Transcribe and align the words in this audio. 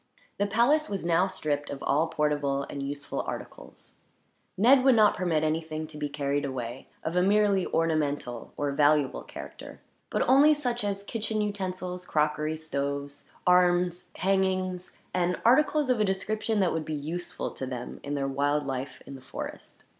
The 0.39 0.47
palace 0.47 0.89
was 0.89 1.05
now 1.05 1.27
stripped 1.27 1.69
of 1.69 1.83
all 1.83 2.07
portable 2.07 2.63
and 2.67 2.81
useful 2.81 3.21
articles. 3.27 3.93
Ned 4.57 4.83
would 4.83 4.95
not 4.95 5.15
permit 5.15 5.43
anything 5.43 5.85
to 5.85 5.97
be 5.99 6.09
carried 6.09 6.43
away 6.43 6.87
of 7.03 7.15
a 7.15 7.21
merely 7.21 7.67
ornamental 7.67 8.51
or 8.57 8.71
valuable 8.71 9.21
character; 9.21 9.79
but 10.09 10.23
only 10.27 10.55
such 10.55 10.83
as 10.83 11.03
kitchen 11.03 11.39
utensils, 11.39 12.07
crockery, 12.07 12.57
stoves, 12.57 13.25
arms, 13.45 14.05
hangings, 14.15 14.97
and 15.13 15.39
articles 15.45 15.87
of 15.91 15.99
a 15.99 16.03
description 16.03 16.61
that 16.61 16.73
would 16.73 16.83
be 16.83 16.95
useful 16.95 17.51
to 17.51 17.67
them, 17.67 17.99
in 18.01 18.15
their 18.15 18.27
wild 18.27 18.65
life 18.65 19.03
in 19.05 19.13
the 19.13 19.21
forest. 19.21 19.83